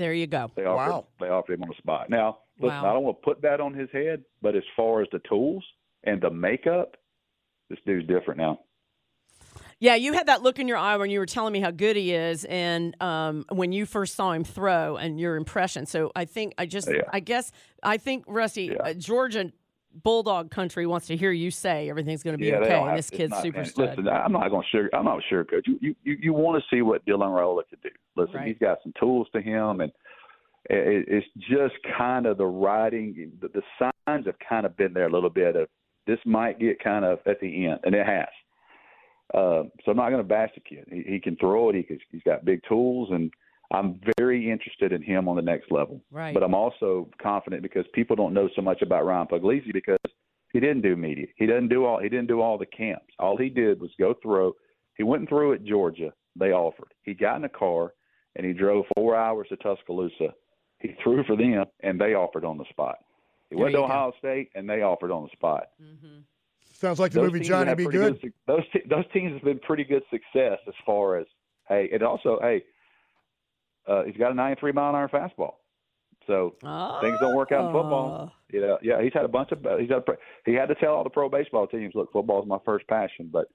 There 0.00 0.14
you 0.14 0.26
go. 0.26 0.50
They 0.56 0.64
offered 0.64 0.90
Wow. 0.92 1.06
they 1.20 1.28
offered 1.28 1.52
him 1.52 1.62
on 1.62 1.68
the 1.68 1.74
spot. 1.74 2.08
Now, 2.08 2.38
listen, 2.58 2.82
Wow. 2.82 2.90
I 2.90 2.94
don't 2.94 3.04
want 3.04 3.18
to 3.18 3.22
put 3.22 3.42
that 3.42 3.60
on 3.60 3.74
his 3.74 3.90
head, 3.92 4.24
but 4.40 4.56
as 4.56 4.62
far 4.74 5.02
as 5.02 5.08
the 5.12 5.18
tools 5.28 5.62
and 6.04 6.22
the 6.22 6.30
makeup, 6.30 6.96
this 7.68 7.78
dude's 7.84 8.08
different 8.08 8.38
now. 8.38 8.60
Yeah, 9.78 9.96
you 9.96 10.14
had 10.14 10.26
that 10.28 10.42
look 10.42 10.58
in 10.58 10.68
your 10.68 10.78
eye 10.78 10.96
when 10.96 11.10
you 11.10 11.18
were 11.18 11.26
telling 11.26 11.52
me 11.52 11.60
how 11.60 11.70
good 11.70 11.96
he 11.96 12.14
is, 12.14 12.46
and 12.46 12.94
um, 13.02 13.44
when 13.50 13.72
you 13.72 13.84
first 13.84 14.14
saw 14.14 14.32
him 14.32 14.42
throw, 14.44 14.96
and 14.96 15.20
your 15.20 15.36
impression. 15.36 15.84
So 15.84 16.12
I 16.16 16.24
think 16.24 16.54
I 16.56 16.64
just, 16.64 16.88
Yeah. 16.90 17.02
I 17.12 17.20
guess, 17.20 17.52
I 17.82 17.98
think 17.98 18.24
Rusty, 18.26 18.64
Yeah. 18.72 18.76
uh, 18.82 18.92
Georgia 18.94 19.52
Bulldog 19.92 20.50
country 20.50 20.86
wants 20.86 21.06
to 21.08 21.16
hear 21.16 21.32
you 21.32 21.50
say 21.50 21.90
everything's 21.90 22.22
going 22.22 22.34
to 22.34 22.38
be 22.38 22.46
yeah, 22.46 22.56
okay, 22.58 22.80
and 22.80 22.96
this 22.96 23.10
kid's 23.10 23.30
not- 23.30 23.42
super 23.42 23.64
stud. 23.64 23.90
Listen, 23.90 24.08
I'm 24.08 24.32
not 24.32 24.48
going 24.50 24.62
to 24.62 24.68
sugar. 24.76 24.90
I'm 24.94 25.04
not 25.04 25.20
sure, 25.28 25.44
coach. 25.44 25.64
You 25.66 25.78
you 25.80 25.94
you, 26.04 26.16
you 26.22 26.32
want 26.32 26.62
to 26.62 26.74
see 26.76 26.82
what 26.82 27.04
Dylan 27.06 27.28
Raiola 27.28 27.62
could 27.68 27.80
do. 27.82 27.88
Listen, 28.16 28.36
Right. 28.36 28.48
he's 28.48 28.58
got 28.58 28.78
some 28.82 28.92
tools 29.00 29.26
to 29.34 29.40
him, 29.42 29.80
and 29.80 29.90
it, 30.68 31.06
it's 31.08 31.26
just 31.48 31.74
kind 31.98 32.26
of 32.26 32.38
the 32.38 32.46
writing. 32.46 33.32
The, 33.40 33.48
the 33.48 33.62
signs 34.06 34.26
have 34.26 34.36
kind 34.48 34.64
of 34.64 34.76
been 34.76 34.92
there 34.92 35.06
a 35.08 35.12
little 35.12 35.30
bit 35.30 35.56
of 35.56 35.68
this 36.06 36.18
might 36.24 36.58
get 36.60 36.82
kind 36.82 37.04
of 37.04 37.18
at 37.26 37.40
the 37.40 37.66
end, 37.66 37.80
and 37.84 37.94
it 37.94 38.06
has. 38.06 38.28
Uh, 39.34 39.62
so 39.84 39.90
I'm 39.90 39.96
not 39.96 40.10
going 40.10 40.22
to 40.22 40.28
bash 40.28 40.50
the 40.54 40.60
kid. 40.60 40.86
He, 40.90 41.02
he 41.14 41.20
can 41.20 41.36
throw 41.36 41.70
it. 41.70 41.74
He 41.76 41.98
he's 42.10 42.22
got 42.24 42.44
big 42.44 42.60
tools, 42.68 43.08
and 43.12 43.32
I'm 43.72 44.00
very 44.18 44.50
interested 44.50 44.92
in 44.92 45.02
him 45.02 45.28
on 45.28 45.36
the 45.36 45.42
next 45.42 45.70
level. 45.70 46.00
Right. 46.10 46.34
But 46.34 46.42
I'm 46.42 46.54
also 46.54 47.08
confident 47.22 47.62
because 47.62 47.84
people 47.94 48.16
don't 48.16 48.34
know 48.34 48.48
so 48.56 48.62
much 48.62 48.82
about 48.82 49.04
Ryan 49.04 49.28
Puglisi 49.28 49.72
because 49.72 49.98
he 50.52 50.58
didn't 50.58 50.82
do 50.82 50.96
media. 50.96 51.26
He 51.36 51.46
didn't 51.46 51.68
do 51.68 51.84
all. 51.84 52.00
He 52.00 52.08
didn't 52.08 52.26
do 52.26 52.40
all 52.40 52.58
the 52.58 52.66
camps. 52.66 53.14
All 53.18 53.36
he 53.36 53.48
did 53.48 53.80
was 53.80 53.90
go 53.98 54.14
through. 54.22 54.54
He 54.96 55.04
went 55.04 55.20
and 55.20 55.28
threw 55.28 55.52
at 55.54 55.64
Georgia. 55.64 56.12
They 56.36 56.52
offered. 56.52 56.92
He 57.02 57.14
got 57.14 57.36
in 57.36 57.44
a 57.44 57.48
car 57.48 57.94
and 58.36 58.44
he 58.44 58.52
drove 58.52 58.84
four 58.96 59.16
hours 59.16 59.46
to 59.50 59.56
Tuscaloosa. 59.56 60.34
He 60.78 60.94
threw 61.02 61.22
for 61.24 61.36
them 61.36 61.64
and 61.80 62.00
they 62.00 62.14
offered 62.14 62.44
on 62.44 62.58
the 62.58 62.64
spot. 62.70 62.96
He 63.50 63.56
There 63.56 63.62
went 63.64 63.74
to 63.74 63.80
you 63.80 63.86
go. 63.86 63.92
Ohio 63.92 64.12
State 64.18 64.50
and 64.54 64.68
they 64.68 64.82
offered 64.82 65.10
on 65.12 65.24
the 65.24 65.30
spot. 65.32 65.68
mm-hmm. 65.80 66.20
Sounds 66.72 66.98
like 66.98 67.12
the 67.12 67.20
Those 67.20 67.32
movie 67.32 67.44
Johnny 67.44 67.68
have 67.68 67.76
Be 67.78 67.84
pretty 67.84 67.98
Good. 67.98 68.20
suc- 68.22 68.32
those 68.46 68.62
te- 68.72 68.88
those 68.88 69.04
teams 69.12 69.34
have 69.34 69.42
been 69.42 69.58
pretty 69.58 69.84
good 69.84 70.02
success 70.10 70.58
as 70.66 70.74
far 70.86 71.18
as 71.18 71.26
hey, 71.68 71.90
and 71.92 72.02
also 72.02 72.38
hey, 72.40 72.62
uh, 73.90 74.04
he's 74.04 74.16
got 74.16 74.30
a 74.30 74.34
93 74.34 74.72
mile 74.72 74.90
an 74.90 74.96
hour 74.96 75.08
fastball. 75.08 75.54
So 76.26 76.54
things 77.00 77.16
don't 77.20 77.34
work 77.34 77.50
out 77.50 77.66
in 77.66 77.72
football. 77.72 78.32
You 78.52 78.60
know, 78.60 78.78
yeah, 78.82 79.02
he's 79.02 79.12
had 79.12 79.24
a 79.24 79.28
bunch 79.28 79.50
of 79.52 79.58
he's 79.80 79.88
had 79.90 79.98
a, 80.06 80.12
he 80.46 80.52
had 80.54 80.66
to 80.66 80.74
tell 80.76 80.94
all 80.94 81.02
the 81.04 81.10
pro 81.10 81.28
baseball 81.28 81.66
teams, 81.66 81.92
look, 81.94 82.12
football 82.12 82.40
is 82.42 82.48
my 82.48 82.58
first 82.64 82.86
passion, 82.88 83.30
but 83.32 83.46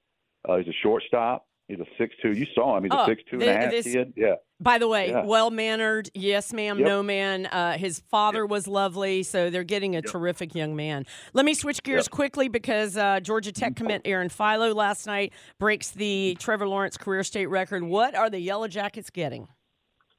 uh, 0.49 0.57
he's 0.57 0.67
a 0.67 0.73
shortstop. 0.83 1.45
He's 1.67 1.79
a 1.79 1.85
six 1.97 2.13
two. 2.21 2.31
You 2.31 2.45
saw 2.53 2.77
him. 2.77 2.83
He's 2.83 2.91
Oh, 2.93 3.03
a 3.03 3.05
six 3.05 3.23
two 3.29 3.37
and 3.39 3.43
a 3.49 3.53
half 3.53 3.71
this- 3.71 3.85
kid. 3.85 4.13
Yeah. 4.15 4.35
By 4.59 4.77
the 4.77 4.87
way, 4.87 5.09
Yeah. 5.09 5.25
well 5.25 5.51
mannered, 5.51 6.09
yes, 6.13 6.53
ma'am, 6.53 6.77
Yep. 6.79 6.87
no 6.87 7.03
man. 7.03 7.45
Uh, 7.47 7.77
his 7.77 7.99
father 8.11 8.45
was 8.45 8.67
lovely, 8.67 9.23
so 9.23 9.49
they're 9.49 9.63
getting 9.63 9.95
a 9.95 10.01
terrific 10.01 10.53
young 10.55 10.75
man. 10.75 11.05
Let 11.33 11.43
me 11.45 11.53
switch 11.55 11.81
gears 11.83 12.05
Yep. 12.05 12.05
Mm-hmm. 12.05 12.15
quickly 12.15 12.47
because 12.49 12.95
uh, 12.97 13.19
Georgia 13.19 13.51
Tech 13.51 13.75
commit 13.75 14.01
Aaron 14.05 14.29
Philo 14.29 14.73
last 14.73 15.07
night 15.07 15.33
breaks 15.59 15.91
the 15.91 16.37
Trevor 16.39 16.67
Lawrence 16.67 16.97
career 16.97 17.23
state 17.23 17.47
record. 17.47 17.83
What 17.83 18.15
are 18.15 18.29
the 18.29 18.39
Yellow 18.39 18.67
Jackets 18.67 19.09
getting? 19.09 19.47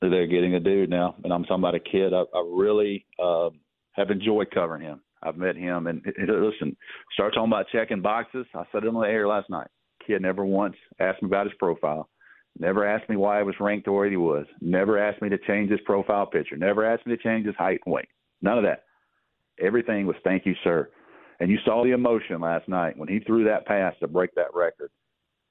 They're 0.00 0.26
getting 0.26 0.54
a 0.54 0.60
dude 0.60 0.90
now, 0.90 1.14
and 1.24 1.32
I'm 1.32 1.44
talking 1.44 1.62
about 1.62 1.74
a 1.74 1.80
kid. 1.80 2.12
I, 2.12 2.22
I 2.34 2.44
really 2.46 3.06
um, 3.22 3.60
have 3.92 4.10
enjoyed 4.10 4.50
covering 4.52 4.82
him. 4.82 5.00
I've 5.22 5.36
met 5.36 5.56
him, 5.56 5.86
and 5.86 6.02
listen, 6.18 6.76
start 7.14 7.34
talking 7.34 7.50
about 7.50 7.66
checking 7.72 8.02
boxes. 8.02 8.46
I 8.54 8.64
said 8.70 8.84
it 8.84 8.88
on 8.88 8.94
the 8.94 9.08
air 9.08 9.26
last 9.26 9.48
night. 9.50 9.68
Kid 10.06 10.22
never 10.22 10.44
once 10.44 10.76
asked 11.00 11.22
me 11.22 11.26
about 11.26 11.46
his 11.46 11.56
profile. 11.58 12.08
Never 12.58 12.86
asked 12.86 13.08
me 13.08 13.16
why 13.16 13.40
I 13.40 13.42
was 13.42 13.54
ranked 13.60 13.86
the 13.86 13.92
way 13.92 14.08
he 14.08 14.16
was. 14.16 14.46
Never 14.60 14.98
asked 14.98 15.20
me 15.20 15.28
to 15.28 15.38
change 15.46 15.70
his 15.70 15.80
profile 15.84 16.26
picture. 16.26 16.56
Never 16.56 16.84
asked 16.84 17.06
me 17.06 17.16
to 17.16 17.22
change 17.22 17.46
his 17.46 17.56
height 17.56 17.80
and 17.84 17.92
weight. 17.92 18.08
None 18.40 18.58
of 18.58 18.64
that. 18.64 18.84
Everything 19.60 20.06
was 20.06 20.16
thank 20.24 20.46
you, 20.46 20.54
sir. 20.64 20.88
And 21.40 21.50
you 21.50 21.58
saw 21.64 21.84
the 21.84 21.90
emotion 21.90 22.40
last 22.40 22.66
night 22.68 22.96
when 22.96 23.08
he 23.08 23.18
threw 23.20 23.44
that 23.44 23.66
pass 23.66 23.94
to 24.00 24.08
break 24.08 24.34
that 24.36 24.54
record. 24.54 24.90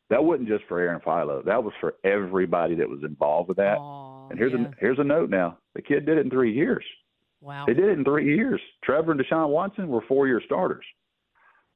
That 0.10 0.24
wasn't 0.24 0.48
just 0.48 0.64
for 0.68 0.80
Aaron 0.80 1.02
Philo. 1.04 1.44
That 1.44 1.64
was 1.64 1.74
for 1.80 1.96
everybody 2.04 2.76
that 2.76 2.90
was 2.90 3.04
involved 3.04 3.50
with 3.50 3.58
that. 3.58 3.78
Aw, 4.26 4.30
and 4.30 4.40
here's 4.40 4.54
yeah. 4.54 4.68
a 4.68 4.72
here's 4.80 5.00
a 5.00 5.04
note 5.04 5.30
now. 5.30 5.58
The 5.76 5.82
kid 5.82 6.06
did 6.06 6.18
it 6.18 6.22
in 6.26 6.30
three 6.30 6.54
years. 6.54 6.84
Wow. 7.42 7.66
They 7.68 7.74
did 7.74 7.86
it 7.86 7.98
in 7.98 8.04
three 8.04 8.36
years. 8.36 8.62
Trevor 8.84 9.12
and 9.12 9.22
Deshaun 9.22 9.50
Watson 9.50 9.88
were 9.88 10.02
four 10.08 10.28
year 10.28 10.42
starters. 10.46 10.86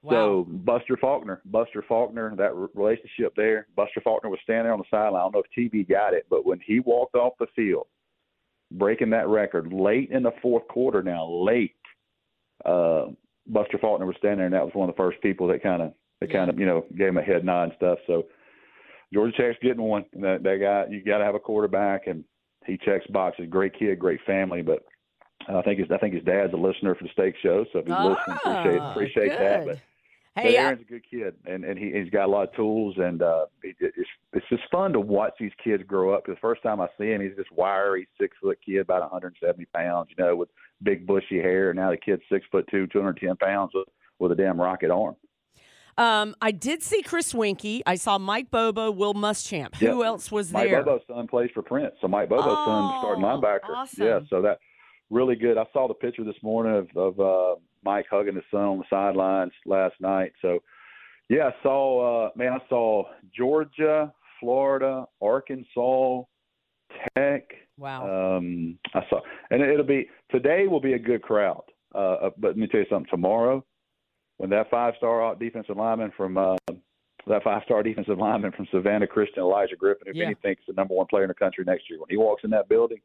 wow. 0.02 0.12
So 0.12 0.48
Buster 0.50 0.98
Faulkner, 0.98 1.42
Buster 1.46 1.84
Faulkner, 1.88 2.36
that 2.38 2.56
re- 2.56 2.68
relationship 2.74 3.34
there. 3.36 3.68
Buster 3.76 4.02
Faulkner 4.02 4.30
was 4.30 4.40
standing 4.44 4.66
there 4.66 4.74
on 4.74 4.80
the 4.80 4.86
sideline. 4.90 5.22
I 5.22 5.24
don't 5.26 5.36
know 5.36 5.44
if 5.44 5.72
TV 5.72 5.88
got 5.88 6.14
it, 6.14 6.26
but 6.30 6.46
when 6.46 6.60
he 6.66 6.80
walked 6.80 7.16
off 7.16 7.34
the 7.40 7.48
field, 7.56 7.88
breaking 8.72 9.10
that 9.12 9.28
record 9.28 9.74
late 9.74 10.10
in 10.12 10.24
the 10.24 10.34
fourth 10.42 10.68
quarter. 10.68 11.02
Now 11.04 11.28
late, 11.28 11.76
uh, 12.66 13.06
Buster 13.48 13.78
Faulkner 13.80 14.06
was 14.06 14.16
standing 14.18 14.38
there, 14.38 14.46
and 14.48 14.56
that 14.56 14.66
was 14.66 14.74
one 14.74 14.90
of 14.90 14.96
the 14.96 15.02
first 15.02 15.22
people 15.22 15.48
that 15.48 15.64
kind 15.64 15.82
of 15.82 15.94
that 16.22 16.32
kind 16.32 16.50
of 16.50 16.60
you 16.60 16.66
know 16.66 16.86
gave 16.98 17.10
him 17.10 17.18
a 17.18 17.24
head 17.24 17.44
nod 17.44 17.64
and 17.64 17.74
stuff. 17.78 18.00
So 18.08 18.26
Georgia 19.14 19.36
Tech's 19.38 19.60
getting 19.62 19.82
one. 19.82 20.06
That, 20.14 20.44
that 20.44 20.58
guy, 20.62 20.92
you 20.94 21.04
got 21.04 21.20
to 21.20 21.26
have 21.26 21.36
a 21.36 21.40
quarterback, 21.40 22.08
and 22.08 22.24
he 22.66 22.78
checks 22.78 23.06
boxes. 23.08 23.48
Great 23.50 23.78
kid, 23.78 24.00
great 24.00 24.22
family, 24.26 24.62
but. 24.62 24.86
I 25.48 25.62
think 25.62 25.80
his 25.80 25.90
I 25.90 25.98
think 25.98 26.14
his 26.14 26.24
dad's 26.26 26.54
a 26.54 26.58
listener 26.58 26.94
for 26.96 27.06
the 27.06 27.10
Steak 27.14 27.34
Show, 27.42 27.66
so 27.72 27.80
if 27.80 27.86
he's 27.86 27.96
listening, 27.96 28.38
appreciate 28.44 28.80
Ah, 28.82 28.92
appreciate 28.92 29.30
that. 29.30 29.66
But 29.66 29.80
Hey, 30.36 30.44
but 30.44 30.54
Aaron's 30.66 30.82
a 30.82 30.84
good 30.84 31.04
kid, 31.10 31.34
and 31.46 31.64
and 31.64 31.80
he 31.80 31.92
he's 31.94 32.10
got 32.12 32.26
a 32.26 32.32
lot 32.32 32.50
of 32.50 32.54
tools, 32.56 32.96
and 32.98 33.22
uh, 33.22 33.46
it, 33.64 33.76
it's 33.80 34.10
it's 34.34 34.46
just 34.50 34.64
fun 34.70 34.92
to 34.94 35.00
watch 35.00 35.34
these 35.40 35.54
kids 35.64 35.82
grow 35.88 36.14
up. 36.14 36.26
'Cause 36.26 36.36
the 36.36 36.42
first 36.42 36.62
time 36.62 36.82
I 36.82 36.88
see 37.00 37.12
him, 37.12 37.22
he's 37.22 37.36
this 37.38 37.50
wiry 37.52 38.08
six 38.20 38.36
foot 38.42 38.60
kid, 38.64 38.80
about 38.80 39.02
170 39.02 39.66
pounds, 39.74 40.10
you 40.16 40.24
know, 40.24 40.36
with 40.36 40.50
big 40.84 41.08
bushy 41.08 41.38
hair. 41.40 41.70
And 41.72 41.80
now 41.80 41.90
the 41.90 41.98
kid's 41.98 42.22
six 42.30 42.46
foot 42.52 42.68
two, 42.70 42.86
210 42.88 43.38
pounds 43.38 43.72
with, 43.74 43.88
with 44.20 44.34
a 44.34 44.36
damn 44.36 44.60
rocket 44.60 44.92
arm. 44.92 45.16
Um, 46.00 46.36
I 46.42 46.52
did 46.52 46.82
see 46.82 47.02
Chris 47.04 47.34
Winky. 47.34 47.84
I 47.86 47.96
saw 47.96 48.18
Mike 48.18 48.50
Bobo, 48.50 48.90
Will 48.92 49.14
Muschamp. 49.14 49.76
Who 49.76 50.04
else 50.04 50.32
was 50.32 50.52
Mike 50.52 50.70
there? 50.70 50.78
Mike 50.78 50.86
Bobo's 50.86 51.02
son 51.08 51.28
plays 51.28 51.50
for 51.54 51.62
Prince, 51.62 51.94
so 52.02 52.08
Mike 52.08 52.30
Bobo's 52.30 52.46
son, 52.66 52.88
the 52.88 53.00
starting 53.00 53.24
Oh, 53.24 53.28
linebacker. 53.28 53.76
awesome. 53.76 54.06
Yeah, 54.06 54.20
so 54.30 54.42
that 54.42 54.60
really 55.10 55.36
good. 55.36 55.58
I 55.58 55.66
saw 55.74 55.88
the 55.88 55.94
picture 55.94 56.24
this 56.24 56.42
morning 56.42 56.88
of, 56.96 56.98
of 56.98 57.20
uh, 57.20 57.60
Mike 57.84 58.06
hugging 58.10 58.36
his 58.36 58.44
son 58.50 58.62
on 58.62 58.78
the 58.80 58.84
sidelines 58.90 59.52
last 59.66 59.96
night. 60.00 60.32
So, 60.42 60.60
yeah, 61.30 61.48
I 61.50 61.54
saw. 61.64 62.28
Uh, 62.28 62.30
man, 62.36 62.54
I 62.54 62.60
saw 62.70 63.04
Georgia, 63.36 64.12
Florida, 64.40 65.06
Arkansas, 65.22 66.22
Tech. 67.18 67.44
Wow. 67.78 68.38
Um, 68.38 68.78
I 68.94 69.02
saw, 69.10 69.22
and 69.52 69.62
it'll 69.62 69.86
be 69.86 70.08
today 70.32 70.68
will 70.68 70.82
be 70.82 70.94
a 70.94 71.00
good 71.00 71.22
crowd. 71.22 71.64
Uh, 71.94 72.30
but 72.38 72.50
let 72.50 72.58
me 72.58 72.68
tell 72.68 72.82
you 72.82 72.86
something. 72.90 73.10
Tomorrow, 73.10 73.66
when 74.40 74.50
that 74.50 74.70
five-star 74.72 75.36
defensive 75.36 75.78
lineman 75.78 76.12
from 76.18 76.38
uh, 76.38 76.56
that 77.28 77.44
five-star 77.44 77.84
defensive 77.84 78.18
lineman 78.18 78.52
from 78.54 78.68
Savannah 78.72 79.06
Christian, 79.06 79.44
Elijah 79.44 79.76
Griffin, 79.76 80.08
who 80.12 80.18
Yeah. 80.18 80.26
many 80.26 80.36
thinks 80.42 80.64
the 80.66 80.74
number 80.74 80.96
one 80.96 81.06
player 81.08 81.24
in 81.26 81.28
the 81.28 81.34
country 81.36 81.64
next 81.66 81.90
year, 81.90 82.00
when 82.00 82.10
he 82.10 82.18
walks 82.18 82.44
in 82.44 82.50
that 82.52 82.68
building, 82.70 83.00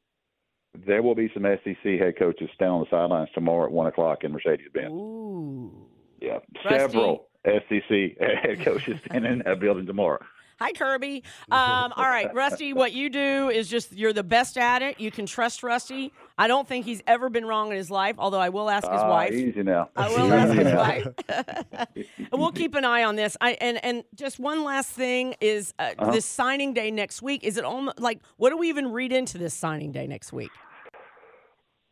there 0.86 1.02
will 1.02 1.14
be 1.16 1.30
some 1.34 1.42
SEC 1.44 1.98
head 1.98 2.16
coaches 2.18 2.48
standing 2.54 2.74
on 2.74 2.80
the 2.80 2.86
sidelines 2.90 3.28
tomorrow 3.34 3.64
at 3.66 3.72
one 3.72 3.86
o'clock 3.88 4.22
in 4.24 4.32
Mercedes-Benz. 4.32 4.92
Ooh. 4.92 5.72
Yeah, 6.20 6.38
Rusty. 6.64 6.78
several 6.78 7.28
SEC 7.44 8.16
head 8.20 8.60
coaches 8.64 9.00
standing 9.06 9.32
in 9.32 9.38
that 9.44 9.60
building 9.60 9.86
tomorrow. 9.86 10.24
Hi, 10.64 10.72
Kirby. 10.72 11.22
Um, 11.50 11.92
all 11.96 12.04
right, 12.04 12.34
Rusty, 12.34 12.72
what 12.72 12.92
you 12.92 13.10
do 13.10 13.48
is 13.50 13.68
just 13.68 13.92
you're 13.92 14.12
the 14.14 14.24
best 14.24 14.56
at 14.58 14.80
it. 14.82 14.98
You 14.98 15.10
can 15.10 15.26
trust 15.26 15.62
Rusty. 15.62 16.10
I 16.38 16.48
don't 16.48 16.66
think 16.66 16.84
he's 16.84 17.02
ever 17.06 17.28
been 17.28 17.44
wrong 17.44 17.70
in 17.70 17.76
his 17.76 17.90
life, 17.90 18.16
although 18.18 18.40
I 18.40 18.48
will 18.48 18.68
ask 18.70 18.84
his 18.90 19.00
Ah, 19.00 19.08
wife. 19.08 19.32
Easy 19.32 19.62
now. 19.62 19.90
I 19.94 20.08
will 20.16 20.32
ask 20.32 20.52
Easy 20.52 20.64
his 20.64 20.72
wife. 20.74 21.06
and 21.96 22.32
we'll 22.32 22.50
keep 22.52 22.74
an 22.74 22.84
eye 22.84 23.04
on 23.04 23.14
this. 23.14 23.36
I 23.40 23.52
and 23.60 23.84
and 23.84 24.04
just 24.14 24.40
one 24.40 24.64
last 24.64 24.90
thing 24.90 25.34
is 25.40 25.74
uh, 25.78 25.92
Uh-huh. 25.98 26.10
this 26.12 26.24
signing 26.24 26.72
day 26.74 26.90
next 26.90 27.20
week. 27.22 27.44
Is 27.44 27.56
it 27.56 27.64
almost 27.64 28.00
like 28.00 28.20
what 28.38 28.50
do 28.50 28.56
we 28.56 28.68
even 28.70 28.90
read 28.90 29.12
into 29.12 29.38
this 29.38 29.54
signing 29.54 29.92
day 29.92 30.06
next 30.06 30.32
week? 30.32 30.50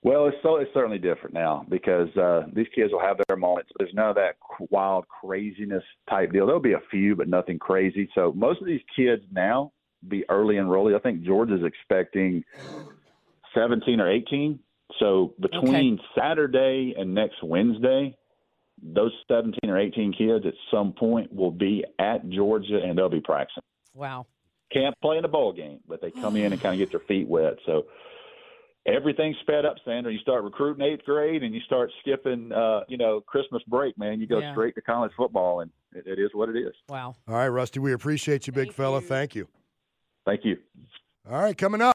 Well, 0.05 0.27
it's 0.27 0.37
so 0.43 0.57
it's 0.57 0.71
certainly 0.75 0.99
different 0.99 1.33
now 1.33 1.65
because 1.69 2.09
uh, 2.17 2.43
these 2.53 2.67
kids 2.75 2.93
will 2.93 3.01
have 3.01 3.19
their 3.29 3.37
moments. 3.37 3.71
There's 3.79 3.95
none 3.95 4.09
of 4.09 4.17
that 4.17 4.37
wild 4.71 5.07
craziness 5.09 5.85
type 6.11 6.33
deal. 6.33 6.47
There'll 6.47 6.61
be 6.61 6.73
a 6.73 6.83
few, 6.91 7.15
but 7.15 7.29
nothing 7.29 7.59
crazy. 7.59 8.09
So 8.15 8.33
most 8.33 8.61
of 8.61 8.67
these 8.67 8.81
kids 8.97 9.23
now 9.31 9.73
be 10.09 10.25
early 10.29 10.57
enrollee. 10.57 10.97
I 10.97 10.99
think 10.99 11.23
Georgia's 11.23 11.63
expecting 11.65 12.43
17 13.55 14.01
or 14.01 14.11
18. 14.11 14.59
So 14.99 15.35
between 15.41 16.01
Saturday 16.19 16.95
and 16.99 17.15
next 17.15 17.43
Wednesday, 17.43 18.17
those 18.83 19.13
17 19.29 19.71
or 19.71 19.79
18 19.79 20.13
kids 20.13 20.45
at 20.47 20.55
some 20.71 20.93
point 20.93 21.33
will 21.33 21.53
be 21.53 21.85
at 22.01 22.29
Georgia 22.29 22.81
and 22.83 22.99
they'll 22.99 23.09
be 23.09 23.21
practicing. 23.21 23.63
Wow. 23.95 24.27
Can't 24.73 24.95
play 25.01 25.19
in 25.19 25.25
a 25.25 25.29
ball 25.29 25.53
game, 25.53 25.79
but 25.87 26.01
they 26.01 26.11
come 26.11 26.37
in 26.37 26.53
and 26.53 26.61
kind 26.61 26.75
of 26.75 26.79
get 26.79 26.91
their 26.91 27.07
feet 27.07 27.29
wet. 27.29 27.55
So 27.67 27.85
everything's 28.87 29.37
sped 29.43 29.65
up, 29.65 29.77
Sandra. 29.85 30.13
You 30.13 30.19
start 30.19 30.45
recruiting 30.45 30.85
eighth 30.85 31.05
grade 31.05 31.43
and 31.43 31.55
you 31.55 31.61
start 31.63 31.91
skipping, 32.01 32.53
uh, 32.53 32.81
you 32.89 32.97
know, 32.97 33.21
Christmas 33.21 33.63
break, 33.69 33.97
man. 33.99 34.21
You 34.21 34.27
go 34.27 34.39
Yeah. 34.41 34.53
straight 34.53 34.75
to 34.77 34.81
college 34.81 35.13
football, 35.17 35.61
and 35.61 35.71
it, 35.95 36.07
it 36.07 36.19
is 36.19 36.31
what 36.35 36.49
it 36.49 36.57
is. 36.57 36.73
Wow. 36.89 37.15
All 37.29 37.35
right, 37.35 37.49
Rusty, 37.49 37.81
we 37.81 37.93
appreciate 37.93 38.47
you, 38.47 38.53
big 38.53 38.73
fella. 38.73 39.01
you. 39.01 39.07
Thank 39.07 39.35
you. 39.35 39.49
Thank 40.25 40.45
you. 40.45 40.57
All 41.31 41.41
right, 41.41 41.57
coming 41.57 41.81
up. 41.81 41.91